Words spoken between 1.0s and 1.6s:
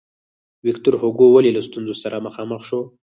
هوګو ولې